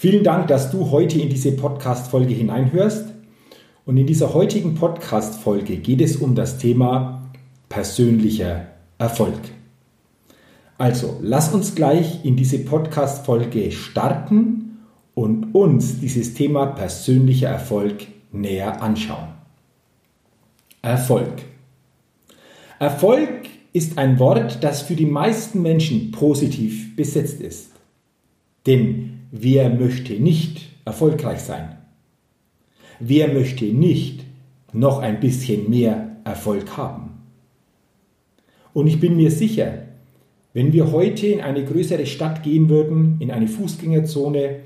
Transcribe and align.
Vielen 0.00 0.22
Dank, 0.22 0.46
dass 0.46 0.70
du 0.70 0.92
heute 0.92 1.20
in 1.20 1.28
diese 1.28 1.50
Podcast-Folge 1.50 2.32
hineinhörst. 2.32 3.06
Und 3.84 3.96
in 3.96 4.06
dieser 4.06 4.32
heutigen 4.32 4.76
Podcast-Folge 4.76 5.78
geht 5.78 6.00
es 6.00 6.14
um 6.14 6.36
das 6.36 6.56
Thema 6.58 7.32
persönlicher 7.68 8.68
Erfolg. 8.98 9.40
Also, 10.78 11.18
lass 11.20 11.52
uns 11.52 11.74
gleich 11.74 12.24
in 12.24 12.36
diese 12.36 12.60
Podcast-Folge 12.60 13.72
starten 13.72 14.78
und 15.16 15.52
uns 15.52 15.98
dieses 15.98 16.32
Thema 16.34 16.66
persönlicher 16.66 17.48
Erfolg 17.48 18.06
näher 18.30 18.80
anschauen. 18.80 19.30
Erfolg. 20.80 21.42
Erfolg 22.78 23.48
ist 23.72 23.98
ein 23.98 24.20
Wort, 24.20 24.62
das 24.62 24.80
für 24.80 24.94
die 24.94 25.06
meisten 25.06 25.60
Menschen 25.60 26.12
positiv 26.12 26.94
besetzt 26.94 27.40
ist. 27.40 27.72
Denn 28.64 29.17
Wer 29.30 29.68
möchte 29.68 30.14
nicht 30.14 30.70
erfolgreich 30.86 31.40
sein? 31.40 31.76
Wer 32.98 33.28
möchte 33.28 33.66
nicht 33.66 34.24
noch 34.72 35.00
ein 35.00 35.20
bisschen 35.20 35.68
mehr 35.68 36.16
Erfolg 36.24 36.78
haben? 36.78 37.10
Und 38.72 38.86
ich 38.86 39.00
bin 39.00 39.16
mir 39.16 39.30
sicher, 39.30 39.82
wenn 40.54 40.72
wir 40.72 40.92
heute 40.92 41.26
in 41.26 41.40
eine 41.42 41.62
größere 41.62 42.06
Stadt 42.06 42.42
gehen 42.42 42.70
würden, 42.70 43.16
in 43.20 43.30
eine 43.30 43.48
Fußgängerzone, 43.48 44.60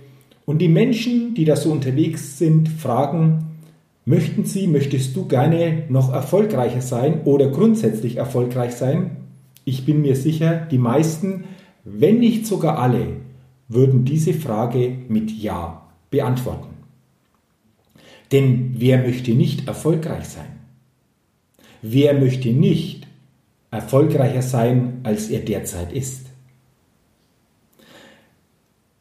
und 0.45 0.59
die 0.59 0.69
Menschen, 0.69 1.35
die 1.35 1.45
da 1.45 1.57
so 1.57 1.71
unterwegs 1.71 2.39
sind, 2.39 2.69
fragen, 2.69 3.45
möchten 4.05 4.45
Sie, 4.45 4.67
möchtest 4.67 5.15
du 5.17 5.27
gerne 5.27 5.85
noch 5.89 6.13
erfolgreicher 6.13 6.83
sein 6.83 7.23
oder 7.25 7.49
grundsätzlich 7.49 8.17
erfolgreich 8.17 8.73
sein? 8.73 9.17
Ich 9.65 9.87
bin 9.87 10.03
mir 10.03 10.17
sicher, 10.17 10.67
die 10.71 10.79
meisten, 10.79 11.45
wenn 11.85 12.19
nicht 12.19 12.47
sogar 12.47 12.79
alle, 12.79 13.22
würden 13.73 14.05
diese 14.05 14.34
Frage 14.34 14.97
mit 15.09 15.31
Ja 15.31 15.89
beantworten. 16.11 16.69
Denn 18.31 18.75
wer 18.78 18.98
möchte 18.98 19.33
nicht 19.33 19.67
erfolgreich 19.69 20.25
sein? 20.25 20.61
Wer 21.83 22.15
möchte 22.15 22.50
nicht 22.50 23.06
erfolgreicher 23.71 24.43
sein, 24.43 25.00
als 25.03 25.28
er 25.28 25.41
derzeit 25.41 25.93
ist? 25.93 26.27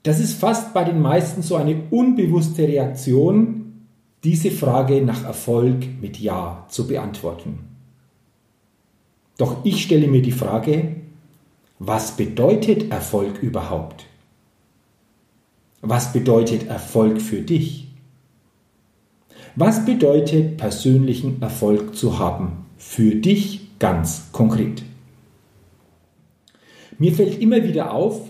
Das 0.04 0.20
ist 0.20 0.34
fast 0.34 0.74
bei 0.74 0.84
den 0.84 1.00
meisten 1.00 1.44
so 1.44 1.56
eine 1.56 1.84
unbewusste 1.92 2.68
Reaktion, 2.68 3.86
diese 4.24 4.52
Frage 4.52 5.02
nach 5.02 5.24
Erfolg 5.24 5.86
mit 6.02 6.20
Ja 6.20 6.66
zu 6.70 6.88
beantworten. 6.88 7.60
Doch 9.38 9.64
ich 9.64 9.84
stelle 9.84 10.08
mir 10.08 10.22
die 10.22 10.32
Frage, 10.32 10.96
was 11.80 12.16
bedeutet 12.18 12.92
Erfolg 12.92 13.42
überhaupt? 13.42 14.06
Was 15.84 16.14
bedeutet 16.14 16.68
Erfolg 16.68 17.20
für 17.20 17.42
dich? 17.42 17.88
Was 19.56 19.84
bedeutet 19.84 20.58
persönlichen 20.58 21.42
Erfolg 21.42 21.96
zu 21.96 22.20
haben 22.20 22.66
für 22.78 23.16
dich 23.16 23.80
ganz 23.80 24.32
konkret? 24.32 24.84
Mir 27.00 27.12
fällt 27.14 27.42
immer 27.42 27.64
wieder 27.64 27.94
auf, 27.96 28.30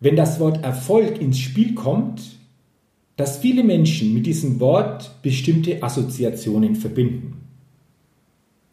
wenn 0.00 0.16
das 0.16 0.40
Wort 0.40 0.64
Erfolg 0.64 1.20
ins 1.20 1.38
Spiel 1.38 1.74
kommt, 1.74 2.38
dass 3.16 3.36
viele 3.36 3.64
Menschen 3.64 4.14
mit 4.14 4.24
diesem 4.24 4.58
Wort 4.58 5.20
bestimmte 5.20 5.82
Assoziationen 5.82 6.74
verbinden. 6.74 7.42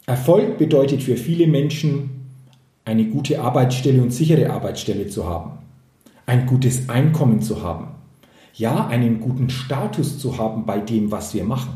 Erfolg 0.06 0.56
bedeutet 0.56 1.02
für 1.02 1.18
viele 1.18 1.46
Menschen, 1.46 2.08
eine 2.86 3.04
gute 3.04 3.42
Arbeitsstelle 3.42 4.00
und 4.02 4.10
sichere 4.10 4.48
Arbeitsstelle 4.48 5.06
zu 5.06 5.28
haben 5.28 5.60
ein 6.30 6.46
gutes 6.46 6.88
Einkommen 6.88 7.42
zu 7.42 7.60
haben, 7.60 7.88
ja, 8.60 8.86
einen 8.86 9.20
guten 9.20 9.48
Status 9.48 10.18
zu 10.18 10.36
haben 10.36 10.66
bei 10.66 10.80
dem, 10.80 11.10
was 11.10 11.32
wir 11.34 11.44
machen. 11.44 11.72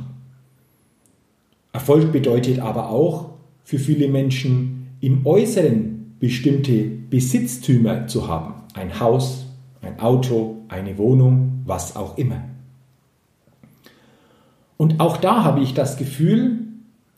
Erfolg 1.72 2.12
bedeutet 2.12 2.60
aber 2.60 2.90
auch 2.90 3.30
für 3.64 3.78
viele 3.78 4.06
Menschen 4.06 4.88
im 5.00 5.26
Äußeren 5.26 6.14
bestimmte 6.20 6.84
Besitztümer 6.84 8.06
zu 8.06 8.28
haben, 8.28 8.54
ein 8.74 9.00
Haus, 9.00 9.46
ein 9.80 9.98
Auto, 9.98 10.58
eine 10.68 10.98
Wohnung, 10.98 11.62
was 11.64 11.96
auch 11.96 12.18
immer. 12.18 12.42
Und 14.76 15.00
auch 15.00 15.16
da 15.16 15.42
habe 15.42 15.60
ich 15.60 15.72
das 15.72 15.96
Gefühl, 15.96 16.66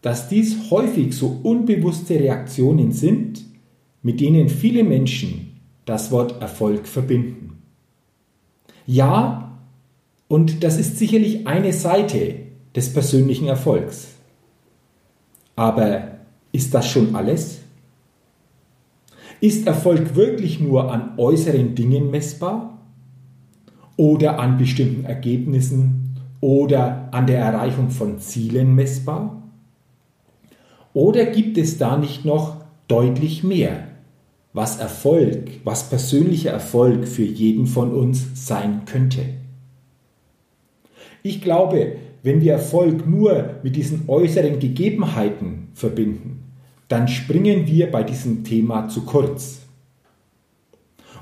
dass 0.00 0.28
dies 0.28 0.71
häufig 0.71 1.16
so 1.16 1.41
unbewusste 1.43 2.15
Reaktionen 2.15 2.93
sind, 2.93 3.44
mit 4.03 4.21
denen 4.21 4.48
viele 4.48 4.84
Menschen 4.84 5.59
das 5.84 6.12
Wort 6.12 6.41
Erfolg 6.41 6.87
verbinden. 6.87 7.62
Ja, 8.87 9.46
und 10.29 10.65
das 10.65 10.79
ist 10.79 10.99
sicherlich 10.99 11.47
eine 11.47 11.73
Seite 11.73 12.35
des 12.75 12.93
persönlichen 12.93 13.47
Erfolgs. 13.47 14.09
Aber 15.55 16.19
ist 16.53 16.75
das 16.75 16.89
schon 16.89 17.15
alles? 17.15 17.61
Ist 19.41 19.67
Erfolg 19.67 20.15
wirklich 20.17 20.61
nur 20.61 20.93
an 20.93 21.19
äußeren 21.19 21.75
Dingen 21.75 22.11
messbar? 22.11 22.79
Oder 23.97 24.39
an 24.39 24.59
bestimmten 24.59 25.05
Ergebnissen? 25.05 26.21
Oder 26.41 27.09
an 27.13 27.27
der 27.27 27.39
Erreichung 27.39 27.91
von 27.91 28.19
Zielen 28.19 28.75
messbar? 28.75 29.43
Oder 30.93 31.27
gibt 31.27 31.57
es 31.59 31.79
da 31.79 31.97
nicht 31.97 32.25
noch 32.25 32.57
deutlich 32.89 33.43
mehr? 33.43 33.87
was 34.57 34.79
Erfolg, 34.79 35.51
was 35.65 35.91
persönlicher 35.91 36.51
Erfolg 36.51 37.07
für 37.07 37.25
jeden 37.25 37.67
von 37.67 37.93
uns 37.93 38.47
sein 38.47 38.87
könnte. 38.87 39.21
Ich 41.27 41.41
glaube, 41.41 41.97
wenn 42.23 42.41
wir 42.41 42.53
Erfolg 42.53 43.05
nur 43.05 43.57
mit 43.65 43.75
diesen 43.75 44.05
äußeren 44.07 44.61
Gegebenheiten 44.61 45.71
verbinden, 45.75 46.45
dann 46.87 47.09
springen 47.09 47.67
wir 47.67 47.91
bei 47.91 48.05
diesem 48.05 48.45
Thema 48.45 48.89
zu 48.89 49.01
kurz. 49.01 49.63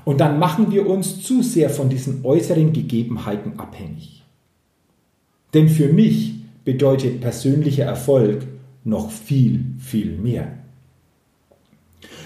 Und 0.03 0.21
dann 0.21 0.37
machen 0.37 0.71
wir 0.71 0.87
uns 0.87 1.23
zu 1.23 1.41
sehr 1.41 1.71
von 1.71 1.89
diesen 1.89 2.23
äußeren 2.23 2.71
Gegebenheiten 2.71 3.57
abhängig. 3.57 4.23
Denn 5.55 5.69
für 5.69 5.91
mich 5.91 6.35
bedeutet 6.63 7.19
persönlicher 7.19 7.85
Erfolg 7.85 8.45
noch 8.83 9.09
viel, 9.09 9.65
viel 9.79 10.19
mehr. 10.19 10.53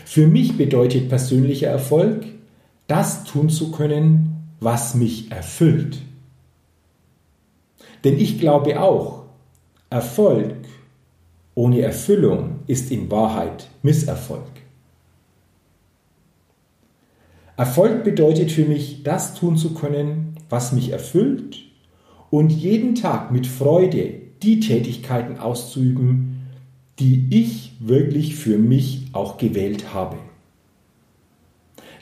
Für 0.03 0.27
mich 0.27 0.57
bedeutet 0.57 1.07
persönlicher 1.07 1.69
Erfolg, 1.69 2.25
das 2.87 3.23
tun 3.23 3.47
zu 3.47 3.71
können, 3.71 4.35
was 4.59 4.95
mich 4.95 5.31
erfüllt. 5.31 5.99
Denn 8.03 8.17
ich 8.17 8.39
glaube 8.39 8.81
auch, 8.81 9.23
Erfolg 9.89 10.55
ohne 11.55 11.81
Erfüllung 11.81 12.59
ist 12.67 12.89
in 12.91 13.11
Wahrheit 13.11 13.67
Misserfolg. 13.83 14.47
Erfolg 17.57 18.05
bedeutet 18.05 18.51
für 18.51 18.63
mich, 18.63 19.03
das 19.03 19.33
tun 19.33 19.57
zu 19.57 19.73
können, 19.73 20.35
was 20.49 20.71
mich 20.71 20.91
erfüllt 20.91 21.57
und 22.29 22.51
jeden 22.51 22.95
Tag 22.95 23.31
mit 23.31 23.47
Freude 23.47 24.13
die 24.41 24.61
Tätigkeiten 24.61 25.37
auszuüben, 25.37 26.47
die 26.99 27.27
ich 27.29 27.73
wirklich 27.81 28.35
für 28.35 28.57
mich 28.57 29.07
auch 29.11 29.37
gewählt 29.37 29.93
habe. 29.93 30.17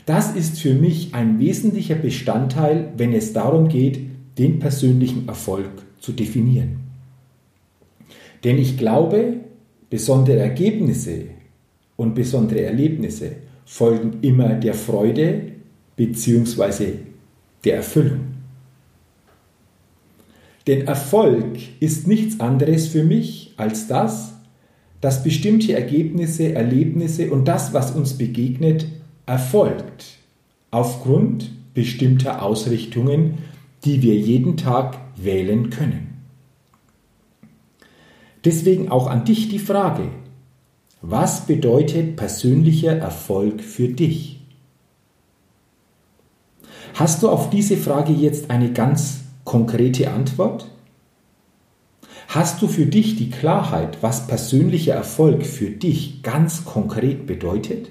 Das 0.06 0.36
ist 0.36 0.60
für 0.60 0.76
mich 0.76 1.16
ein 1.16 1.40
wesentlicher 1.40 1.96
Bestandteil, 1.96 2.94
wenn 2.96 3.14
es 3.14 3.34
darum 3.34 3.70
geht, 3.70 4.00
den 4.38 4.60
persönlichen 4.60 5.28
Erfolg 5.28 5.87
zu 6.00 6.12
definieren. 6.12 6.78
Denn 8.44 8.58
ich 8.58 8.78
glaube, 8.78 9.38
besondere 9.90 10.40
Ergebnisse 10.40 11.26
und 11.96 12.14
besondere 12.16 12.62
Erlebnisse 12.62 13.32
folgen 13.66 14.20
immer 14.22 14.50
der 14.56 14.74
Freude 14.74 15.54
bzw. 15.96 16.94
der 17.64 17.76
Erfüllung. 17.78 18.20
Denn 20.68 20.86
Erfolg 20.86 21.58
ist 21.80 22.08
nichts 22.08 22.40
anderes 22.40 22.88
für 22.88 23.04
mich 23.04 23.54
als 23.58 23.88
das, 23.88 24.34
dass 25.00 25.24
bestimmte 25.24 25.74
Ergebnisse, 25.74 26.54
Erlebnisse 26.54 27.32
und 27.32 27.48
das, 27.48 27.74
was 27.74 27.92
uns 27.92 28.18
begegnet, 28.18 28.88
erfolgt 29.26 30.18
aufgrund 30.72 31.52
bestimmter 31.74 32.42
Ausrichtungen, 32.42 33.38
die 33.86 34.02
wir 34.02 34.16
jeden 34.16 34.58
Tag 34.58 34.98
wählen 35.18 35.70
können. 35.70 36.24
Deswegen 38.46 38.90
auch 38.90 39.08
an 39.08 39.26
dich 39.26 39.50
die 39.50 39.60
Frage, 39.60 40.10
was 41.02 41.46
bedeutet 41.46 42.16
persönlicher 42.16 42.98
Erfolg 42.98 43.62
für 43.62 43.90
dich? 43.90 44.40
Hast 46.94 47.22
du 47.22 47.30
auf 47.30 47.50
diese 47.50 47.78
Frage 47.78 48.14
jetzt 48.14 48.50
eine 48.50 48.72
ganz 48.72 49.22
konkrete 49.44 50.12
Antwort? 50.12 50.72
Hast 52.28 52.62
du 52.62 52.68
für 52.68 52.86
dich 52.86 53.16
die 53.16 53.30
Klarheit, 53.30 54.00
was 54.02 54.28
persönlicher 54.28 54.94
Erfolg 54.94 55.46
für 55.46 55.70
dich 55.70 56.24
ganz 56.24 56.66
konkret 56.66 57.28
bedeutet? 57.28 57.90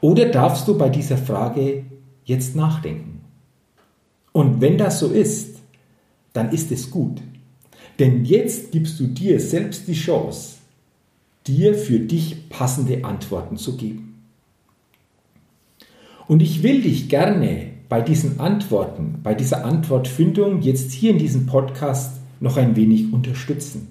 Oder 0.00 0.26
darfst 0.26 0.68
du 0.68 0.78
bei 0.78 0.88
dieser 0.88 1.16
Frage 1.16 1.84
jetzt 2.24 2.56
nachdenken? 2.56 3.21
Und 4.32 4.60
wenn 4.60 4.78
das 4.78 5.00
so 5.00 5.08
ist, 5.08 5.58
dann 6.32 6.50
ist 6.50 6.72
es 6.72 6.90
gut. 6.90 7.20
Denn 7.98 8.24
jetzt 8.24 8.72
gibst 8.72 8.98
du 8.98 9.06
dir 9.06 9.38
selbst 9.38 9.86
die 9.86 9.94
Chance, 9.94 10.56
dir 11.46 11.74
für 11.74 11.98
dich 11.98 12.48
passende 12.48 13.04
Antworten 13.04 13.56
zu 13.56 13.76
geben. 13.76 14.24
Und 16.26 16.40
ich 16.40 16.62
will 16.62 16.82
dich 16.82 17.08
gerne 17.08 17.72
bei 17.88 18.00
diesen 18.00 18.40
Antworten, 18.40 19.20
bei 19.22 19.34
dieser 19.34 19.66
Antwortfindung 19.66 20.62
jetzt 20.62 20.92
hier 20.92 21.10
in 21.10 21.18
diesem 21.18 21.44
Podcast 21.44 22.20
noch 22.40 22.56
ein 22.56 22.74
wenig 22.74 23.12
unterstützen. 23.12 23.88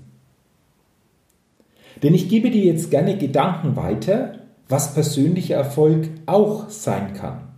Denn 2.01 2.15
ich 2.15 2.27
gebe 2.27 2.49
dir 2.49 2.65
jetzt 2.65 2.89
gerne 2.89 3.17
Gedanken 3.17 3.75
weiter, 3.75 4.39
was 4.67 4.93
persönlicher 4.93 5.55
Erfolg 5.55 6.09
auch 6.25 6.69
sein 6.69 7.13
kann. 7.13 7.50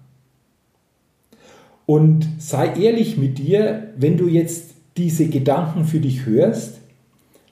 Und 1.85 2.27
sei 2.39 2.73
ehrlich 2.73 3.17
mit 3.17 3.37
dir, 3.37 3.93
wenn 3.97 4.17
du 4.17 4.27
jetzt 4.27 4.71
diese 4.97 5.27
Gedanken 5.27 5.85
für 5.85 5.99
dich 5.99 6.25
hörst, 6.25 6.79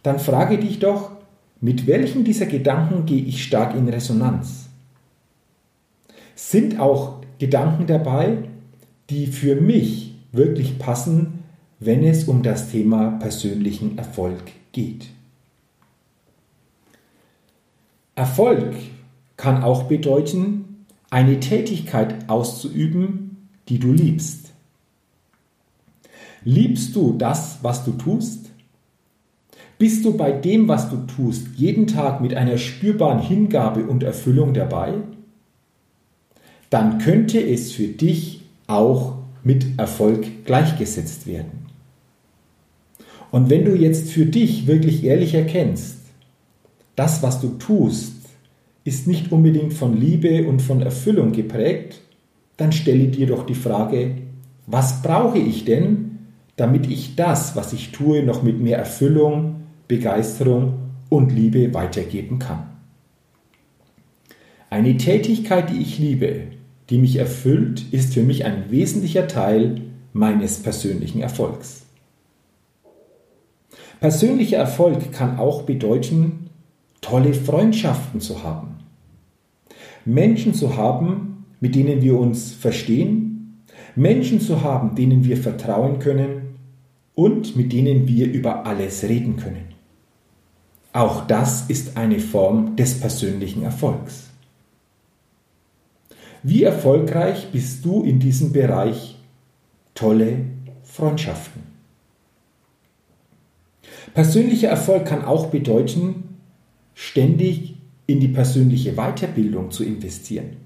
dann 0.04 0.20
frage 0.20 0.58
dich 0.58 0.80
doch, 0.80 1.12
mit 1.60 1.86
welchen 1.86 2.24
dieser 2.24 2.46
Gedanken 2.46 3.06
gehe 3.06 3.24
ich 3.24 3.44
stark 3.44 3.76
in 3.76 3.88
Resonanz? 3.88 4.70
Sind 6.36 6.80
auch 6.80 7.22
Gedanken 7.40 7.86
dabei, 7.86 8.38
die 9.10 9.28
für 9.28 9.56
mich 9.56 10.16
wirklich 10.32 10.80
passen, 10.80 11.44
wenn 11.80 12.04
es 12.04 12.26
um 12.26 12.42
das 12.44 12.72
Thema 12.72 13.12
persönlichen 13.20 13.98
Erfolg 13.98 14.44
geht. 14.72 15.08
Erfolg 18.16 18.76
kann 19.36 19.64
auch 19.64 19.84
bedeuten, 19.84 20.86
eine 21.10 21.40
Tätigkeit 21.40 22.30
auszuüben, 22.30 23.31
die 23.70 23.80
du 23.80 23.92
liebst. 23.92 24.52
Liebst 26.44 26.96
du 26.96 27.14
das, 27.18 27.60
was 27.62 27.86
du 27.86 27.92
tust? 27.92 28.50
Bist 29.78 30.06
du 30.06 30.16
bei 30.16 30.32
dem, 30.32 30.68
was 30.68 30.90
du 30.90 30.98
tust, 30.98 31.48
jeden 31.56 31.88
Tag 31.88 32.22
mit 32.22 32.34
einer 32.34 32.58
spürbaren 32.58 33.20
Hingabe 33.20 33.86
und 33.86 34.04
Erfüllung 34.04 34.54
dabei? 34.54 34.94
Dann 36.70 37.00
könnte 37.00 37.40
es 37.40 37.72
für 37.72 37.88
dich 37.88 38.42
auch 38.68 39.16
mit 39.44 39.80
Erfolg 39.80 40.46
gleichgesetzt 40.46 41.28
werden. 41.28 41.68
Und 43.32 43.50
wenn 43.50 43.66
du 43.66 43.76
jetzt 43.76 44.12
für 44.12 44.26
dich 44.26 44.68
wirklich 44.68 45.04
ehrlich 45.04 45.34
erkennst, 45.34 45.98
das, 46.96 47.24
was 47.24 47.40
du 47.40 47.50
tust, 47.58 48.14
ist 48.84 49.08
nicht 49.08 49.32
unbedingt 49.32 49.74
von 49.74 50.00
Liebe 50.00 50.48
und 50.48 50.62
von 50.62 50.82
Erfüllung 50.82 51.32
geprägt, 51.32 52.02
dann 52.62 52.72
stelle 52.72 53.08
dir 53.08 53.26
doch 53.26 53.44
die 53.48 53.56
Frage, 53.56 54.18
was 54.68 55.02
brauche 55.02 55.40
ich 55.40 55.66
denn, 55.66 56.20
damit 56.58 56.88
ich 56.88 57.16
das, 57.16 57.56
was 57.56 57.74
ich 57.74 57.92
tue, 57.92 58.22
noch 58.22 58.44
mit 58.44 58.60
mehr 58.62 58.78
Erfüllung, 58.78 59.64
Begeisterung 59.88 60.74
und 61.10 61.32
Liebe 61.32 61.74
weitergeben 61.74 62.38
kann. 62.38 62.70
Eine 64.70 64.96
Tätigkeit, 64.98 65.72
die 65.72 65.82
ich 65.82 65.98
liebe, 65.98 66.44
die 66.92 67.00
mich 67.00 67.16
erfüllt, 67.16 67.92
ist 67.92 68.14
für 68.14 68.22
mich 68.22 68.46
ein 68.46 68.70
wesentlicher 68.70 69.28
Teil 69.28 69.82
meines 70.14 70.62
persönlichen 70.62 71.20
Erfolgs. 71.20 71.88
Persönlicher 74.00 74.58
Erfolg 74.58 75.12
kann 75.12 75.40
auch 75.40 75.64
bedeuten, 75.64 76.52
tolle 77.02 77.34
Freundschaften 77.34 78.22
zu 78.22 78.44
haben. 78.44 78.78
Menschen 80.06 80.54
zu 80.54 80.78
haben, 80.78 81.31
mit 81.62 81.76
denen 81.76 82.02
wir 82.02 82.20
uns 82.20 82.52
verstehen, 82.52 83.64
Menschen 83.96 84.42
zu 84.42 84.62
haben, 84.62 84.96
denen 84.96 85.24
wir 85.24 85.38
vertrauen 85.38 86.00
können 86.00 86.56
und 87.16 87.56
mit 87.56 87.72
denen 87.72 88.08
wir 88.08 88.30
über 88.32 88.66
alles 88.66 89.04
reden 89.04 89.38
können. 89.38 89.72
Auch 90.94 91.26
das 91.28 91.70
ist 91.70 91.96
eine 91.96 92.20
Form 92.20 92.76
des 92.76 93.00
persönlichen 93.00 93.64
Erfolgs. 93.64 94.28
Wie 96.44 96.64
erfolgreich 96.64 97.50
bist 97.52 97.86
du 97.86 98.04
in 98.04 98.20
diesem 98.20 98.52
Bereich 98.52 99.18
tolle 99.94 100.40
Freundschaften? 100.84 101.62
Persönlicher 104.14 104.70
Erfolg 104.70 105.06
kann 105.06 105.24
auch 105.24 105.48
bedeuten, 105.48 106.38
ständig 106.96 107.76
in 108.08 108.20
die 108.20 108.28
persönliche 108.28 108.94
Weiterbildung 108.94 109.72
zu 109.72 109.84
investieren, 109.84 110.58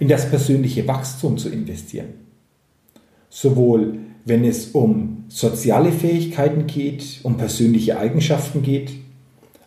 in 0.00 0.08
das 0.08 0.28
persönliche 0.28 0.86
Wachstum 0.86 1.38
zu 1.38 1.48
investieren. 1.48 2.14
Sowohl 3.30 3.98
wenn 4.28 4.44
es 4.44 4.68
um 4.68 5.24
soziale 5.28 5.90
Fähigkeiten 5.90 6.66
geht, 6.66 7.20
um 7.22 7.38
persönliche 7.38 7.98
Eigenschaften 7.98 8.62
geht, 8.62 8.92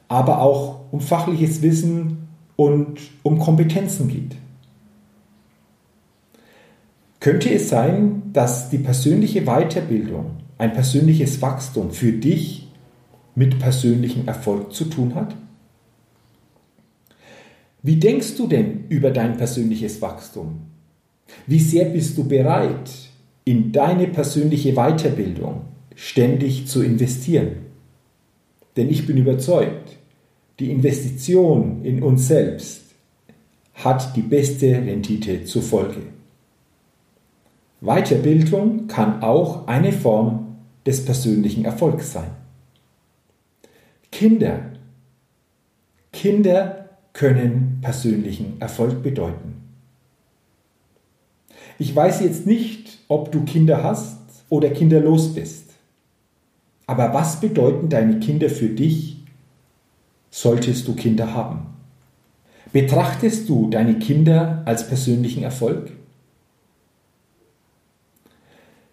aber 0.07 0.41
auch 0.41 0.81
um 0.91 1.01
fachliches 1.01 1.61
Wissen 1.61 2.27
und 2.55 2.99
um 3.23 3.39
Kompetenzen 3.39 4.07
geht. 4.07 4.35
Könnte 7.19 7.51
es 7.51 7.69
sein, 7.69 8.23
dass 8.33 8.69
die 8.69 8.77
persönliche 8.77 9.45
Weiterbildung 9.45 10.37
ein 10.57 10.73
persönliches 10.73 11.41
Wachstum 11.41 11.91
für 11.91 12.11
dich 12.11 12.67
mit 13.35 13.59
persönlichem 13.59 14.27
Erfolg 14.27 14.73
zu 14.73 14.85
tun 14.85 15.15
hat? 15.15 15.35
Wie 17.83 17.95
denkst 17.95 18.35
du 18.37 18.47
denn 18.47 18.85
über 18.89 19.09
dein 19.09 19.37
persönliches 19.37 20.01
Wachstum? 20.01 20.61
Wie 21.47 21.59
sehr 21.59 21.85
bist 21.85 22.17
du 22.17 22.27
bereit, 22.27 22.91
in 23.43 23.71
deine 23.71 24.07
persönliche 24.07 24.73
Weiterbildung 24.73 25.61
ständig 25.95 26.67
zu 26.67 26.83
investieren? 26.83 27.53
Denn 28.77 28.89
ich 28.89 29.07
bin 29.07 29.17
überzeugt, 29.17 29.97
die 30.59 30.69
Investition 30.69 31.83
in 31.83 32.03
uns 32.03 32.27
selbst 32.27 32.83
hat 33.73 34.15
die 34.15 34.21
beste 34.21 34.67
Rendite 34.67 35.43
zur 35.45 35.63
Folge. 35.63 36.01
Weiterbildung 37.81 38.85
kann 38.87 39.23
auch 39.23 39.67
eine 39.67 39.91
Form 39.91 40.57
des 40.85 41.03
persönlichen 41.03 41.65
Erfolgs 41.65 42.13
sein. 42.13 42.29
Kinder. 44.11 44.73
Kinder 46.11 46.89
können 47.13 47.70
persönlichen 47.81 48.59
Erfolg 48.59 49.03
bedeuten. 49.03 49.61
Ich 51.79 51.95
weiß 51.95 52.21
jetzt 52.21 52.45
nicht, 52.45 52.99
ob 53.07 53.31
du 53.31 53.43
Kinder 53.43 53.83
hast 53.83 54.19
oder 54.49 54.69
kinderlos 54.69 55.33
bist. 55.33 55.71
Aber 56.85 57.13
was 57.13 57.39
bedeuten 57.39 57.89
deine 57.89 58.19
Kinder 58.19 58.49
für 58.49 58.69
dich, 58.69 59.17
solltest 60.29 60.87
du 60.87 60.95
Kinder 60.95 61.33
haben? 61.33 61.67
Betrachtest 62.71 63.49
du 63.49 63.69
deine 63.69 63.99
Kinder 63.99 64.61
als 64.65 64.87
persönlichen 64.87 65.43
Erfolg? 65.43 65.91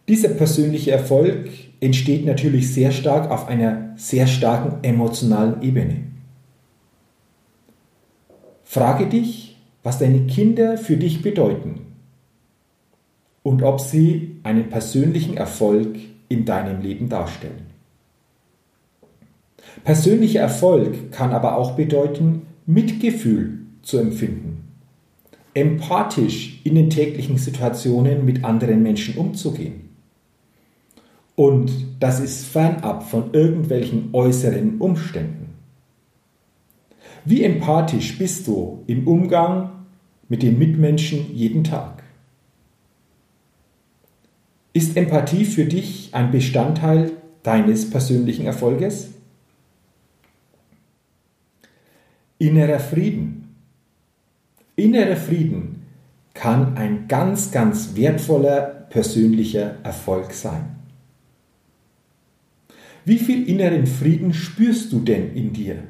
Dieser 0.09 0.31
persönliche 0.31 0.91
Erfolg 0.91 1.51
entsteht 1.81 2.25
natürlich 2.25 2.73
sehr 2.73 2.91
stark 2.93 3.31
auf 3.31 3.47
einer 3.47 3.93
sehr 3.97 4.27
starken 4.27 4.83
emotionalen 4.83 5.63
Ebene. 5.63 6.08
Frage 8.71 9.07
dich, 9.07 9.57
was 9.83 9.99
deine 9.99 10.27
Kinder 10.27 10.77
für 10.77 10.99
dich 10.99 11.23
bedeuten 11.23 11.87
und 13.43 13.63
ob 13.63 13.81
sie 13.81 14.37
einen 14.43 14.69
persönlichen 14.69 15.39
Erfolg 15.39 15.97
in 16.29 16.45
deinem 16.45 16.83
Leben 16.83 17.09
darstellen. 17.09 17.65
Persönlicher 19.85 20.41
Erfolg 20.41 21.11
kann 21.13 21.31
aber 21.31 21.57
auch 21.57 21.77
bedeuten, 21.77 22.43
Mitgefühl 22.67 23.61
zu 23.81 23.97
empfinden, 23.97 24.69
empathisch 25.55 26.61
in 26.65 26.75
den 26.75 26.91
täglichen 26.91 27.39
Situationen 27.39 28.27
mit 28.27 28.45
anderen 28.45 28.83
Menschen 28.83 29.17
umzugehen. 29.17 29.89
Und 31.37 31.73
das 32.01 32.21
ist 32.21 32.45
fernab 32.45 33.09
von 33.09 33.33
irgendwelchen 33.33 34.11
äußeren 34.13 34.77
Umständen. 34.77 35.48
Wie 37.29 37.45
empathisch 37.45 38.17
bist 38.17 38.47
du 38.47 38.85
im 38.87 39.07
Umgang 39.07 39.85
mit 40.31 40.43
den 40.43 40.59
Mitmenschen 40.59 41.35
jeden 41.35 41.63
Tag? 41.63 42.03
Ist 44.73 44.97
Empathie 44.97 45.45
für 45.45 45.67
dich 45.67 46.15
ein 46.15 46.31
Bestandteil 46.31 47.13
deines 47.43 47.91
persönlichen 47.91 48.47
Erfolges? 48.47 49.11
Innerer 52.39 52.81
Frieden. 52.81 53.55
Innerer 54.77 55.17
Frieden 55.17 55.83
kann 56.33 56.79
ein 56.79 57.09
ganz, 57.09 57.51
ganz 57.51 57.95
wertvoller 57.95 58.87
persönlicher 58.89 59.75
Erfolg 59.83 60.33
sein. 60.33 60.77
Wie 63.05 63.19
viel 63.19 63.47
inneren 63.47 63.87
Frieden 63.87 64.33
spürst 64.33 64.91
du 64.95 65.01
denn 65.01 65.35
in 65.35 65.53
dir? 65.53 65.83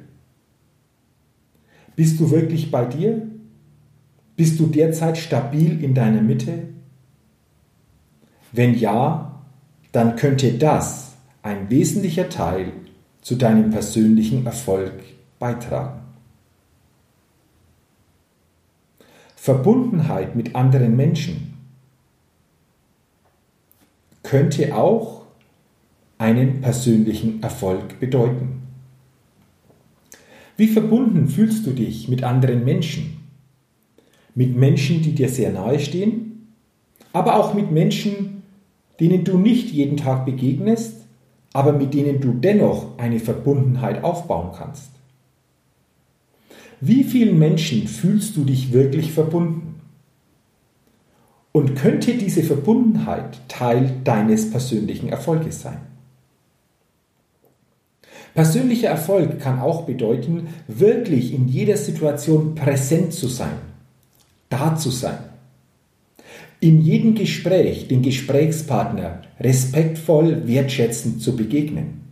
Bist 1.98 2.20
du 2.20 2.30
wirklich 2.30 2.70
bei 2.70 2.84
dir? 2.84 3.26
Bist 4.36 4.60
du 4.60 4.68
derzeit 4.68 5.18
stabil 5.18 5.82
in 5.82 5.94
deiner 5.94 6.22
Mitte? 6.22 6.68
Wenn 8.52 8.78
ja, 8.78 9.42
dann 9.90 10.14
könnte 10.14 10.52
das 10.52 11.16
ein 11.42 11.68
wesentlicher 11.70 12.28
Teil 12.28 12.70
zu 13.20 13.34
deinem 13.34 13.72
persönlichen 13.72 14.46
Erfolg 14.46 14.92
beitragen. 15.40 16.02
Verbundenheit 19.34 20.36
mit 20.36 20.54
anderen 20.54 20.94
Menschen 20.94 21.54
könnte 24.22 24.72
auch 24.76 25.22
einen 26.16 26.60
persönlichen 26.60 27.42
Erfolg 27.42 27.98
bedeuten. 27.98 28.57
Wie 30.58 30.66
verbunden 30.66 31.28
fühlst 31.28 31.64
du 31.66 31.70
dich 31.70 32.08
mit 32.08 32.24
anderen 32.24 32.64
Menschen? 32.64 33.18
Mit 34.34 34.56
Menschen, 34.56 35.02
die 35.02 35.12
dir 35.12 35.28
sehr 35.28 35.52
nahe 35.52 35.78
stehen, 35.78 36.48
aber 37.12 37.36
auch 37.36 37.54
mit 37.54 37.70
Menschen, 37.70 38.42
denen 38.98 39.22
du 39.22 39.38
nicht 39.38 39.70
jeden 39.70 39.96
Tag 39.96 40.26
begegnest, 40.26 41.06
aber 41.52 41.72
mit 41.72 41.94
denen 41.94 42.20
du 42.20 42.32
dennoch 42.32 42.98
eine 42.98 43.20
Verbundenheit 43.20 44.02
aufbauen 44.02 44.50
kannst. 44.52 44.90
Wie 46.80 47.04
vielen 47.04 47.38
Menschen 47.38 47.86
fühlst 47.86 48.36
du 48.36 48.42
dich 48.42 48.72
wirklich 48.72 49.12
verbunden? 49.12 49.76
Und 51.52 51.76
könnte 51.76 52.14
diese 52.14 52.42
Verbundenheit 52.42 53.48
Teil 53.48 53.92
deines 54.02 54.50
persönlichen 54.50 55.08
Erfolges 55.08 55.62
sein? 55.62 55.78
Persönlicher 58.34 58.88
Erfolg 58.88 59.40
kann 59.40 59.60
auch 59.60 59.82
bedeuten, 59.82 60.48
wirklich 60.66 61.32
in 61.34 61.48
jeder 61.48 61.76
Situation 61.76 62.54
präsent 62.54 63.12
zu 63.12 63.28
sein, 63.28 63.58
da 64.48 64.76
zu 64.76 64.90
sein. 64.90 65.18
In 66.60 66.80
jedem 66.80 67.14
Gespräch 67.14 67.88
den 67.88 68.02
Gesprächspartner 68.02 69.22
respektvoll, 69.40 70.46
wertschätzend 70.46 71.22
zu 71.22 71.36
begegnen. 71.36 72.02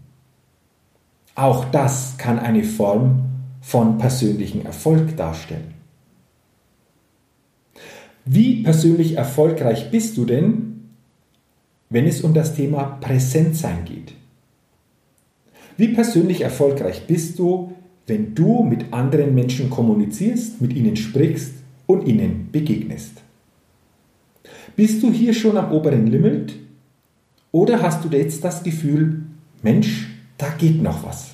Auch 1.35 1.67
das 1.67 2.17
kann 2.17 2.39
eine 2.39 2.65
Form 2.65 3.25
von 3.61 3.99
persönlichem 3.99 4.65
Erfolg 4.65 5.17
darstellen. 5.17 5.75
Wie 8.25 8.63
persönlich 8.65 9.17
erfolgreich 9.17 9.91
bist 9.93 10.17
du 10.17 10.25
denn, 10.25 10.91
wenn 11.91 12.07
es 12.07 12.23
um 12.23 12.35
das 12.35 12.55
Thema 12.55 12.99
Präsentsein 13.01 13.85
geht? 13.85 14.16
Wie 15.77 15.89
persönlich 15.89 16.41
erfolgreich 16.41 17.07
bist 17.07 17.39
du, 17.39 17.73
wenn 18.07 18.35
du 18.35 18.63
mit 18.63 18.93
anderen 18.93 19.35
Menschen 19.35 19.69
kommunizierst, 19.69 20.61
mit 20.61 20.73
ihnen 20.75 20.97
sprichst 20.97 21.53
und 21.87 22.07
ihnen 22.07 22.51
begegnest? 22.51 23.23
Bist 24.75 25.03
du 25.03 25.11
hier 25.11 25.35
schon 25.35 25.57
am 25.57 25.73
oberen 25.73 26.07
Limit 26.07 26.55
oder 27.53 27.83
hast 27.83 28.05
du 28.05 28.09
jetzt 28.09 28.45
das 28.45 28.63
Gefühl, 28.63 29.23
Mensch, 29.63 30.09
da 30.39 30.49
geht 30.51 30.83
noch 30.83 31.03
was? 31.03 31.31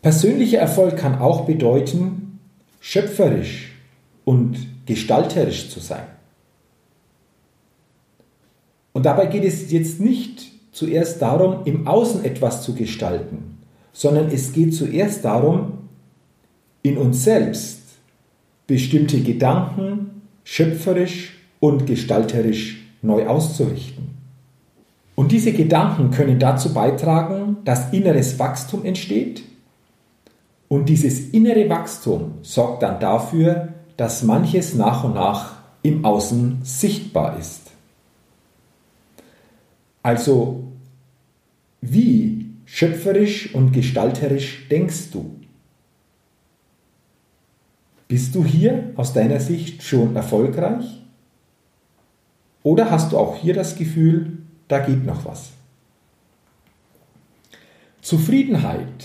Persönlicher 0.00 0.58
Erfolg 0.58 0.96
kann 0.96 1.18
auch 1.18 1.44
bedeuten, 1.44 2.40
schöpferisch 2.80 3.72
und 4.24 4.56
gestalterisch 4.86 5.70
zu 5.70 5.78
sein. 5.78 6.06
Und 8.92 9.06
dabei 9.06 9.26
geht 9.26 9.44
es 9.44 9.70
jetzt 9.70 10.00
nicht 10.00 10.51
zuerst 10.82 11.22
darum, 11.22 11.58
im 11.64 11.86
Außen 11.86 12.24
etwas 12.24 12.62
zu 12.62 12.74
gestalten, 12.74 13.58
sondern 13.92 14.28
es 14.32 14.52
geht 14.52 14.74
zuerst 14.74 15.24
darum, 15.24 15.78
in 16.82 16.98
uns 16.98 17.22
selbst 17.22 17.82
bestimmte 18.66 19.20
Gedanken 19.20 20.22
schöpferisch 20.42 21.38
und 21.60 21.86
gestalterisch 21.86 22.82
neu 23.00 23.28
auszurichten. 23.28 24.10
Und 25.14 25.30
diese 25.30 25.52
Gedanken 25.52 26.10
können 26.10 26.40
dazu 26.40 26.74
beitragen, 26.74 27.58
dass 27.64 27.92
inneres 27.92 28.40
Wachstum 28.40 28.84
entsteht 28.84 29.44
und 30.68 30.88
dieses 30.88 31.28
innere 31.28 31.68
Wachstum 31.68 32.38
sorgt 32.42 32.82
dann 32.82 32.98
dafür, 32.98 33.68
dass 33.96 34.24
manches 34.24 34.74
nach 34.74 35.04
und 35.04 35.14
nach 35.14 35.52
im 35.82 36.04
Außen 36.04 36.58
sichtbar 36.64 37.38
ist. 37.38 37.70
Also, 40.02 40.71
wie 41.82 42.46
schöpferisch 42.64 43.54
und 43.54 43.72
gestalterisch 43.72 44.66
denkst 44.70 45.10
du? 45.12 45.38
Bist 48.08 48.34
du 48.34 48.44
hier 48.44 48.92
aus 48.96 49.12
deiner 49.12 49.40
Sicht 49.40 49.82
schon 49.82 50.16
erfolgreich? 50.16 51.02
Oder 52.62 52.90
hast 52.90 53.12
du 53.12 53.18
auch 53.18 53.36
hier 53.36 53.54
das 53.54 53.74
Gefühl, 53.74 54.38
da 54.68 54.78
geht 54.78 55.04
noch 55.04 55.24
was? 55.24 55.50
Zufriedenheit 58.00 59.04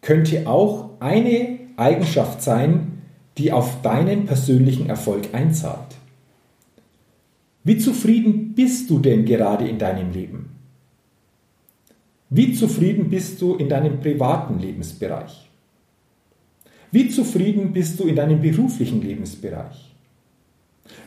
könnte 0.00 0.48
auch 0.48 0.90
eine 1.00 1.58
Eigenschaft 1.76 2.42
sein, 2.42 3.02
die 3.36 3.52
auf 3.52 3.82
deinen 3.82 4.24
persönlichen 4.24 4.88
Erfolg 4.88 5.34
einzahlt. 5.34 5.96
Wie 7.64 7.76
zufrieden 7.76 8.54
bist 8.54 8.88
du 8.88 9.00
denn 9.00 9.24
gerade 9.24 9.68
in 9.68 9.78
deinem 9.78 10.12
Leben? 10.12 10.55
Wie 12.28 12.52
zufrieden 12.52 13.08
bist 13.08 13.40
du 13.40 13.54
in 13.54 13.68
deinem 13.68 14.00
privaten 14.00 14.58
Lebensbereich? 14.58 15.48
Wie 16.90 17.08
zufrieden 17.08 17.72
bist 17.72 18.00
du 18.00 18.04
in 18.04 18.16
deinem 18.16 18.40
beruflichen 18.40 19.02
Lebensbereich? 19.02 19.94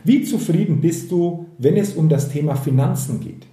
Wie 0.04 0.22
zufrieden 0.24 0.80
bist 0.80 1.10
du, 1.10 1.46
wenn 1.58 1.76
es 1.76 1.94
um 1.94 2.08
das 2.08 2.30
Thema 2.30 2.54
Finanzen 2.54 3.20
geht? 3.20 3.46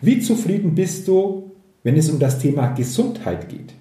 Wie 0.00 0.20
zufrieden 0.20 0.74
bist 0.74 1.06
du, 1.08 1.52
wenn 1.82 1.96
es 1.96 2.10
um 2.10 2.18
das 2.18 2.38
Thema 2.38 2.68
Gesundheit 2.68 3.48
geht? 3.48 3.74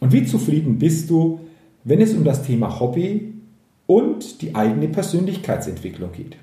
Und 0.00 0.12
wie 0.12 0.24
zufrieden 0.24 0.78
bist 0.78 1.10
du, 1.10 1.40
wenn 1.84 2.00
es 2.00 2.14
um 2.14 2.24
das 2.24 2.42
Thema 2.42 2.78
Hobby 2.78 3.34
und 3.86 4.42
die 4.42 4.54
eigene 4.54 4.88
Persönlichkeitsentwicklung 4.88 6.12
geht? 6.12 6.36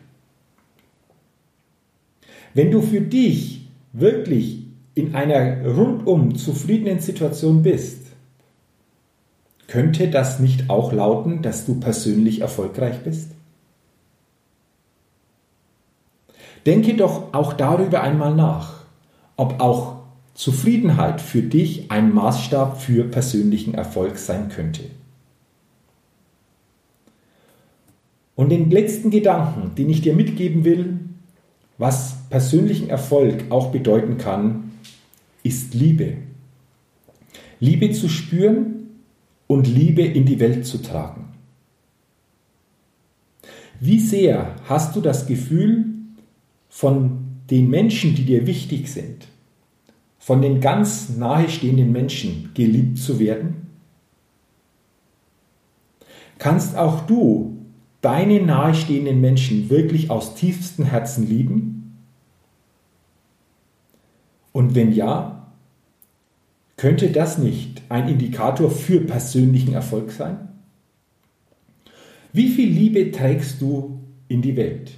Wenn 2.53 2.71
du 2.71 2.81
für 2.81 3.01
dich 3.01 3.64
wirklich 3.99 4.67
in 4.93 5.15
einer 5.15 5.65
rundum 5.65 6.35
zufriedenen 6.35 6.99
Situation 6.99 7.63
bist, 7.63 7.99
könnte 9.67 10.09
das 10.09 10.39
nicht 10.39 10.69
auch 10.69 10.93
lauten, 10.93 11.41
dass 11.41 11.65
du 11.65 11.79
persönlich 11.79 12.41
erfolgreich 12.41 12.99
bist? 13.03 13.31
Denke 16.65 16.95
doch 16.95 17.33
auch 17.33 17.53
darüber 17.53 18.01
einmal 18.01 18.35
nach, 18.35 18.85
ob 19.35 19.59
auch 19.59 19.97
Zufriedenheit 20.33 21.21
für 21.21 21.41
dich 21.41 21.91
ein 21.91 22.13
Maßstab 22.13 22.81
für 22.81 23.05
persönlichen 23.05 23.73
Erfolg 23.73 24.17
sein 24.17 24.49
könnte. 24.49 24.83
Und 28.35 28.49
den 28.49 28.69
letzten 28.69 29.11
Gedanken, 29.11 29.75
den 29.75 29.89
ich 29.89 30.01
dir 30.01 30.13
mitgeben 30.13 30.65
will, 30.65 30.99
was 31.77 32.14
persönlichen 32.35 32.89
Erfolg 32.89 33.45
auch 33.49 33.71
bedeuten 33.71 34.17
kann, 34.17 34.73
ist 35.41 35.73
Liebe. 35.73 36.17
Liebe 37.61 37.91
zu 37.91 38.09
spüren 38.09 38.89
und 39.47 39.67
Liebe 39.67 40.01
in 40.01 40.25
die 40.25 40.41
Welt 40.41 40.65
zu 40.65 40.79
tragen. 40.79 41.29
Wie 43.79 44.01
sehr 44.01 44.53
hast 44.65 44.97
du 44.97 44.99
das 44.99 45.27
Gefühl, 45.27 45.85
von 46.67 47.19
den 47.49 47.69
Menschen, 47.69 48.15
die 48.15 48.25
dir 48.25 48.45
wichtig 48.45 48.91
sind, 48.91 49.27
von 50.19 50.41
den 50.41 50.59
ganz 50.59 51.15
nahestehenden 51.15 51.93
Menschen 51.93 52.51
geliebt 52.53 52.97
zu 52.97 53.17
werden? 53.17 53.67
Kannst 56.37 56.75
auch 56.75 57.07
du 57.07 57.59
deine 58.01 58.41
nahestehenden 58.41 59.21
Menschen 59.21 59.69
wirklich 59.69 60.09
aus 60.09 60.35
tiefstem 60.35 60.83
Herzen 60.83 61.29
lieben? 61.29 61.74
Und 64.55 64.73
wenn 64.73 64.93
ja, 64.93 65.51
könnte 66.77 67.09
das 67.09 67.37
nicht 67.37 67.81
ein 67.89 68.07
Indikator 68.07 68.71
für 68.71 69.01
persönlichen 69.01 69.73
Erfolg 69.73 70.11
sein? 70.11 70.47
Wie 72.31 72.47
viel 72.47 72.69
Liebe 72.69 73.11
trägst 73.11 73.61
du 73.61 73.99
in 74.29 74.41
die 74.41 74.55
Welt? 74.55 74.93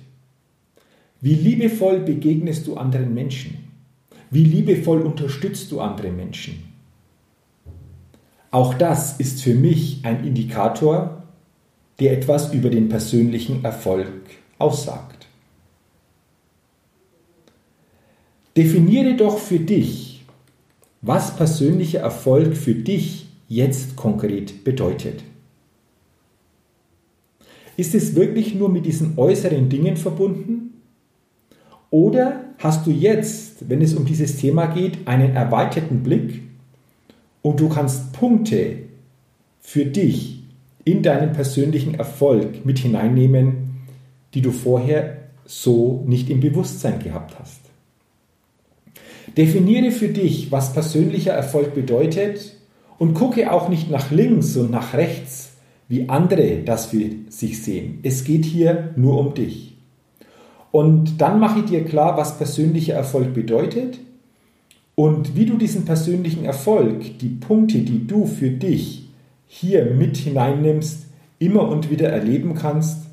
Wie 1.22 1.34
liebevoll 1.34 2.02
begegnest 2.02 2.68
du 2.68 2.76
anderen 2.76 3.16
Menschen? 3.16 3.72
Wie 4.30 4.44
liebevoll 4.44 5.02
unterstützt 5.02 5.72
du 5.72 5.82
andere 5.82 6.12
Menschen? 6.12 6.64
Auch 8.52 8.76
das 8.76 9.20
ist 9.20 9.42
für 9.42 9.56
mich 9.56 10.02
ein 10.04 10.24
Indikator, 10.24 11.24
der 12.00 12.14
etwas 12.14 12.54
über 12.54 12.70
den 12.70 12.90
persönlichen 12.90 13.66
Erfolg 13.66 14.22
aussagt. 14.60 15.17
Definiere 18.58 19.16
doch 19.16 19.38
für 19.38 19.60
dich, 19.60 20.26
was 21.02 21.36
persönlicher 21.36 22.00
Erfolg 22.00 22.58
für 22.58 22.74
dich 22.74 23.28
jetzt 23.48 23.96
konkret 23.96 24.64
bedeutet. 24.64 25.24
Ist 27.78 27.94
es 27.94 28.16
wirklich 28.16 28.56
nur 28.56 28.70
mit 28.70 28.88
diesen 28.88 29.20
äußeren 29.20 29.70
Dingen 29.70 29.96
verbunden? 29.96 30.82
Oder 31.92 32.46
hast 32.58 32.88
du 32.88 32.92
jetzt, 32.92 33.70
wenn 33.70 33.84
es 33.84 33.94
um 33.94 34.06
dieses 34.06 34.38
Thema 34.38 34.66
geht, 34.66 35.08
einen 35.08 35.36
erweiterten 35.36 36.02
Blick 36.02 36.42
und 37.44 37.60
du 37.60 37.70
kannst 37.70 38.12
Punkte 38.14 38.80
für 39.62 39.86
dich 39.86 40.44
in 40.84 41.04
deinen 41.04 41.34
persönlichen 41.34 41.94
Erfolg 41.94 42.66
mit 42.66 42.80
hineinnehmen, 42.80 43.76
die 44.34 44.42
du 44.42 44.52
vorher 44.52 45.18
so 45.46 46.04
nicht 46.08 46.32
im 46.32 46.40
Bewusstsein 46.40 46.98
gehabt 47.00 47.38
hast. 47.40 47.67
Definiere 49.38 49.91
für 49.91 50.10
dich, 50.10 50.51
was 50.51 50.74
persönlicher 50.74 51.32
Erfolg 51.32 51.75
bedeutet 51.75 52.56
und 52.98 53.13
gucke 53.13 53.51
auch 53.51 53.70
nicht 53.70 53.91
nach 53.91 54.10
links 54.10 54.58
und 54.58 54.72
nach 54.72 54.96
rechts, 54.96 55.51
wie 55.88 56.10
andere 56.10 56.63
das 56.65 56.88
für 56.88 57.10
sich 57.29 57.63
sehen. 57.63 58.00
Es 58.01 58.24
geht 58.24 58.46
hier 58.46 58.94
nur 58.96 59.20
um 59.20 59.36
dich. 59.36 59.77
Und 60.72 61.22
dann 61.22 61.39
mache 61.39 61.60
ich 61.60 61.65
dir 61.65 61.86
klar, 61.86 62.17
was 62.17 62.38
persönlicher 62.38 62.96
Erfolg 62.96 63.34
bedeutet 63.34 64.00
und 64.96 65.36
wie 65.36 65.46
du 65.46 65.58
diesen 65.58 65.86
persönlichen 65.86 66.44
Erfolg, 66.44 67.20
die 67.20 67.29
Punkte, 67.29 67.79
die 67.79 68.08
du 68.08 68.25
für 68.25 68.50
dich 68.50 69.10
hier 69.46 69.86
mit 69.86 70.17
hineinnimmst, 70.17 71.06
immer 71.39 71.70
und 71.70 71.91
wieder 71.91 72.10
erleben 72.10 72.56
kannst 72.56 73.06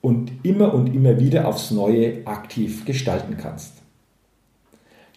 und 0.00 0.30
immer 0.44 0.72
und 0.72 0.94
immer 0.94 1.18
wieder 1.18 1.48
aufs 1.48 1.72
Neue 1.72 2.26
aktiv 2.26 2.84
gestalten 2.84 3.36
kannst. 3.36 3.81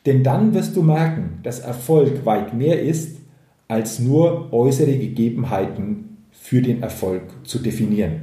Denn 0.05 0.23
dann 0.23 0.53
wirst 0.53 0.75
du 0.75 0.83
merken, 0.83 1.39
dass 1.43 1.59
Erfolg 1.59 2.25
weit 2.25 2.53
mehr 2.53 2.81
ist, 2.81 3.17
als 3.67 3.99
nur 3.99 4.53
äußere 4.53 4.97
Gegebenheiten 4.97 6.17
für 6.31 6.61
den 6.61 6.83
Erfolg 6.83 7.23
zu 7.43 7.59
definieren. 7.59 8.21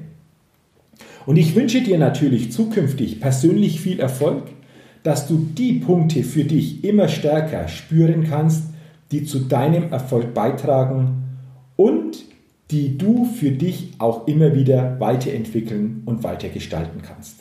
Und 1.26 1.36
ich 1.36 1.54
wünsche 1.54 1.82
dir 1.82 1.98
natürlich 1.98 2.52
zukünftig 2.52 3.20
persönlich 3.20 3.80
viel 3.80 4.00
Erfolg, 4.00 4.44
dass 5.02 5.26
du 5.26 5.48
die 5.56 5.74
Punkte 5.74 6.22
für 6.22 6.44
dich 6.44 6.84
immer 6.84 7.08
stärker 7.08 7.68
spüren 7.68 8.24
kannst, 8.28 8.64
die 9.10 9.24
zu 9.24 9.40
deinem 9.40 9.90
Erfolg 9.90 10.34
beitragen 10.34 11.24
und 11.76 12.24
die 12.70 12.96
du 12.96 13.24
für 13.24 13.50
dich 13.50 13.92
auch 13.98 14.26
immer 14.26 14.54
wieder 14.54 14.98
weiterentwickeln 15.00 16.02
und 16.06 16.22
weitergestalten 16.22 17.02
kannst. 17.02 17.36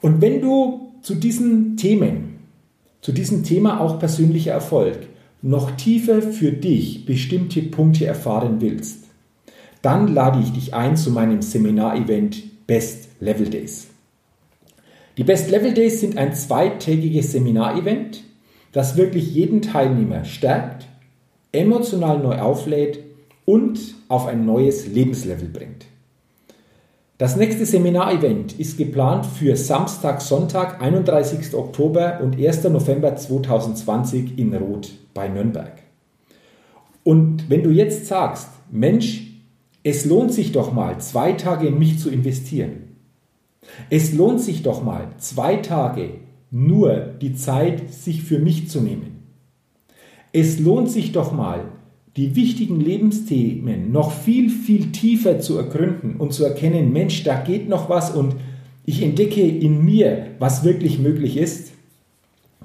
Und 0.00 0.20
wenn 0.20 0.40
du 0.40 0.92
zu 1.02 1.14
diesen 1.14 1.76
Themen, 1.76 2.38
zu 3.02 3.12
diesem 3.12 3.42
Thema 3.42 3.80
auch 3.80 3.98
persönlicher 3.98 4.52
Erfolg, 4.52 5.08
noch 5.42 5.72
tiefer 5.72 6.22
für 6.22 6.52
dich 6.52 7.04
bestimmte 7.04 7.60
Punkte 7.62 8.06
erfahren 8.06 8.60
willst, 8.60 9.04
dann 9.82 10.14
lade 10.14 10.40
ich 10.40 10.52
dich 10.52 10.72
ein 10.72 10.96
zu 10.96 11.10
meinem 11.10 11.42
Seminar-Event 11.42 12.66
Best 12.66 13.08
Level 13.20 13.50
Days. 13.50 13.88
Die 15.18 15.24
Best 15.24 15.50
Level 15.50 15.74
Days 15.74 16.00
sind 16.00 16.16
ein 16.16 16.32
zweitägiges 16.32 17.32
Seminar-Event, 17.32 18.22
das 18.70 18.96
wirklich 18.96 19.34
jeden 19.34 19.60
Teilnehmer 19.60 20.24
stärkt, 20.24 20.86
emotional 21.50 22.20
neu 22.20 22.38
auflädt 22.38 23.00
und 23.44 23.80
auf 24.08 24.26
ein 24.26 24.46
neues 24.46 24.86
Lebenslevel 24.86 25.48
bringt. 25.48 25.86
Das 27.22 27.36
nächste 27.36 27.64
Seminar-Event 27.64 28.58
ist 28.58 28.76
geplant 28.76 29.24
für 29.24 29.54
Samstag, 29.54 30.20
Sonntag, 30.20 30.82
31. 30.82 31.54
Oktober 31.54 32.18
und 32.20 32.36
1. 32.36 32.64
November 32.64 33.14
2020 33.14 34.36
in 34.40 34.52
Roth 34.52 34.90
bei 35.14 35.28
Nürnberg. 35.28 35.84
Und 37.04 37.48
wenn 37.48 37.62
du 37.62 37.70
jetzt 37.70 38.06
sagst, 38.06 38.48
Mensch, 38.72 39.40
es 39.84 40.04
lohnt 40.04 40.32
sich 40.32 40.50
doch 40.50 40.72
mal, 40.72 40.98
zwei 40.98 41.34
Tage 41.34 41.68
in 41.68 41.78
mich 41.78 42.00
zu 42.00 42.10
investieren. 42.10 42.96
Es 43.88 44.12
lohnt 44.12 44.40
sich 44.40 44.64
doch 44.64 44.82
mal, 44.82 45.06
zwei 45.18 45.58
Tage 45.58 46.14
nur 46.50 46.96
die 46.96 47.36
Zeit, 47.36 47.88
sich 47.92 48.24
für 48.24 48.40
mich 48.40 48.68
zu 48.68 48.80
nehmen. 48.80 49.28
Es 50.32 50.58
lohnt 50.58 50.90
sich 50.90 51.12
doch 51.12 51.30
mal, 51.30 51.66
die 52.16 52.36
wichtigen 52.36 52.80
Lebensthemen 52.80 53.90
noch 53.90 54.12
viel, 54.12 54.50
viel 54.50 54.92
tiefer 54.92 55.40
zu 55.40 55.56
ergründen 55.56 56.16
und 56.16 56.32
zu 56.32 56.44
erkennen, 56.44 56.92
Mensch, 56.92 57.24
da 57.24 57.40
geht 57.40 57.68
noch 57.68 57.88
was 57.88 58.14
und 58.14 58.36
ich 58.84 59.02
entdecke 59.02 59.40
in 59.40 59.84
mir, 59.84 60.26
was 60.38 60.64
wirklich 60.64 60.98
möglich 60.98 61.36
ist, 61.36 61.72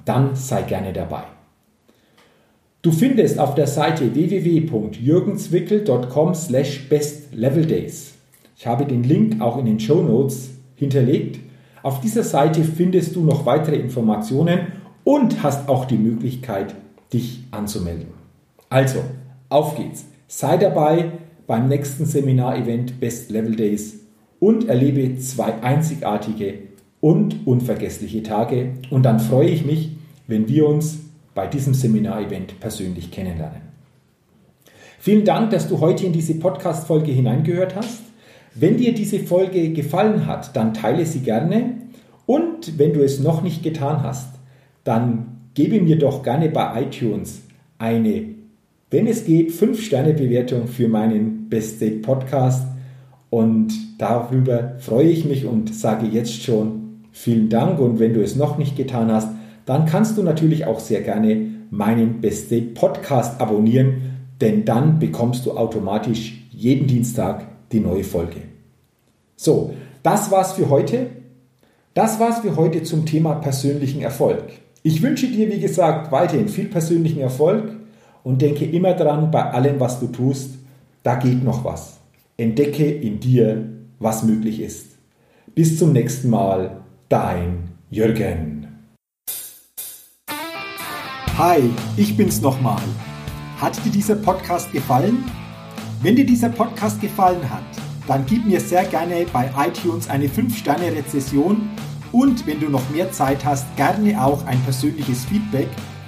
dann 0.04 0.36
sei 0.36 0.62
gerne 0.62 0.92
dabei. 0.92 1.24
Du 2.82 2.92
findest 2.92 3.38
auf 3.38 3.54
der 3.54 3.66
Seite 3.66 4.14
www.jürgenswickel.com 4.14 6.34
slash 6.34 6.88
bestleveldays. 6.88 8.14
Ich 8.56 8.66
habe 8.66 8.86
den 8.86 9.04
Link 9.04 9.40
auch 9.40 9.58
in 9.58 9.66
den 9.66 9.80
Show 9.80 10.02
Notes 10.02 10.50
hinterlegt. 10.76 11.40
Auf 11.82 12.00
dieser 12.00 12.22
Seite 12.22 12.62
findest 12.64 13.16
du 13.16 13.24
noch 13.24 13.44
weitere 13.46 13.76
Informationen 13.76 14.68
und 15.04 15.42
hast 15.42 15.68
auch 15.68 15.86
die 15.86 15.96
Möglichkeit, 15.96 16.74
dich 17.12 17.40
anzumelden. 17.50 18.08
Also, 18.68 19.00
auf 19.48 19.76
geht's. 19.76 20.06
Sei 20.26 20.56
dabei 20.56 21.12
beim 21.46 21.68
nächsten 21.68 22.04
Seminarevent 22.04 23.00
Best 23.00 23.30
Level 23.30 23.56
Days 23.56 24.00
und 24.40 24.68
erlebe 24.68 25.18
zwei 25.18 25.54
einzigartige 25.62 26.54
und 27.00 27.46
unvergessliche 27.46 28.22
Tage. 28.22 28.72
Und 28.90 29.04
dann 29.04 29.20
freue 29.20 29.48
ich 29.48 29.64
mich, 29.64 29.92
wenn 30.26 30.48
wir 30.48 30.68
uns 30.68 30.98
bei 31.34 31.46
diesem 31.46 31.74
Seminarevent 31.74 32.60
persönlich 32.60 33.10
kennenlernen. 33.10 33.62
Vielen 34.98 35.24
Dank, 35.24 35.50
dass 35.50 35.68
du 35.68 35.80
heute 35.80 36.06
in 36.06 36.12
diese 36.12 36.34
Podcast-Folge 36.34 37.12
hineingehört 37.12 37.76
hast. 37.76 38.00
Wenn 38.54 38.76
dir 38.76 38.92
diese 38.92 39.20
Folge 39.20 39.72
gefallen 39.72 40.26
hat, 40.26 40.56
dann 40.56 40.74
teile 40.74 41.06
sie 41.06 41.20
gerne. 41.20 41.76
Und 42.26 42.78
wenn 42.78 42.92
du 42.92 43.02
es 43.02 43.20
noch 43.20 43.42
nicht 43.42 43.62
getan 43.62 44.02
hast, 44.02 44.34
dann 44.84 45.50
gebe 45.54 45.80
mir 45.80 45.98
doch 45.98 46.22
gerne 46.22 46.48
bei 46.48 46.82
iTunes 46.82 47.42
eine, 47.78 48.24
wenn 48.90 49.06
es 49.06 49.24
geht, 49.24 49.50
5-Sterne-Bewertung 49.50 50.66
für 50.66 50.88
meinen 50.88 51.48
Best 51.48 51.80
Date 51.80 52.02
Podcast. 52.02 52.66
Und 53.30 53.72
darüber 53.98 54.76
freue 54.78 55.08
ich 55.08 55.24
mich 55.24 55.44
und 55.44 55.74
sage 55.74 56.06
jetzt 56.06 56.42
schon 56.42 57.00
vielen 57.12 57.48
Dank. 57.50 57.78
Und 57.78 57.98
wenn 57.98 58.14
du 58.14 58.22
es 58.22 58.36
noch 58.36 58.56
nicht 58.56 58.76
getan 58.76 59.12
hast, 59.12 59.28
dann 59.66 59.84
kannst 59.84 60.16
du 60.16 60.22
natürlich 60.22 60.64
auch 60.64 60.80
sehr 60.80 61.02
gerne 61.02 61.46
meinen 61.70 62.22
Best 62.22 62.50
Day 62.50 62.62
Podcast 62.62 63.40
abonnieren, 63.40 64.00
denn 64.40 64.64
dann 64.64 64.98
bekommst 64.98 65.44
du 65.44 65.52
automatisch 65.52 66.42
jeden 66.50 66.86
Dienstag 66.86 67.46
die 67.70 67.80
neue 67.80 68.04
Folge. 68.04 68.36
So, 69.36 69.74
das 70.02 70.30
war's 70.30 70.52
für 70.52 70.70
heute. 70.70 71.08
Das 71.92 72.18
war's 72.18 72.38
für 72.38 72.56
heute 72.56 72.82
zum 72.82 73.04
Thema 73.04 73.34
persönlichen 73.34 74.00
Erfolg. 74.00 74.44
Ich 74.82 75.02
wünsche 75.02 75.26
dir, 75.26 75.52
wie 75.52 75.60
gesagt, 75.60 76.12
weiterhin 76.12 76.48
viel 76.48 76.68
persönlichen 76.68 77.20
Erfolg 77.20 77.72
und 78.24 78.42
denke 78.42 78.64
immer 78.64 78.94
dran, 78.94 79.30
bei 79.30 79.50
allem, 79.50 79.80
was 79.80 80.00
du 80.00 80.08
tust, 80.08 80.50
da 81.02 81.16
geht 81.16 81.42
noch 81.42 81.64
was. 81.64 81.98
Entdecke 82.36 82.90
in 82.90 83.20
dir, 83.20 83.68
was 83.98 84.22
möglich 84.22 84.60
ist. 84.60 84.96
Bis 85.54 85.78
zum 85.78 85.92
nächsten 85.92 86.30
Mal, 86.30 86.82
dein 87.08 87.70
Jürgen. 87.90 88.68
Hi, 91.36 91.70
ich 91.96 92.16
bin's 92.16 92.40
nochmal. 92.40 92.82
Hat 93.58 93.84
dir 93.84 93.90
dieser 93.90 94.16
Podcast 94.16 94.72
gefallen? 94.72 95.24
Wenn 96.02 96.16
dir 96.16 96.26
dieser 96.26 96.48
Podcast 96.48 97.00
gefallen 97.00 97.48
hat, 97.48 97.64
dann 98.06 98.24
gib 98.26 98.46
mir 98.46 98.60
sehr 98.60 98.84
gerne 98.84 99.26
bei 99.32 99.50
iTunes 99.66 100.08
eine 100.08 100.26
5-Sterne-Rezession 100.26 101.68
und 102.12 102.46
wenn 102.46 102.60
du 102.60 102.68
noch 102.68 102.88
mehr 102.90 103.12
Zeit 103.12 103.44
hast, 103.44 103.66
gerne 103.76 104.22
auch 104.22 104.44
ein 104.46 104.60
persönliches 104.62 105.24
Feedback, 105.26 105.68